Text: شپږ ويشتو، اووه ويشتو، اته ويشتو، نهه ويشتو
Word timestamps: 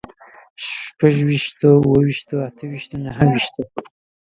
شپږ 0.67 1.15
ويشتو، 1.27 1.67
اووه 1.75 1.97
ويشتو، 2.05 2.35
اته 2.47 2.63
ويشتو، 2.71 2.95
نهه 3.03 3.21
ويشتو 3.31 3.61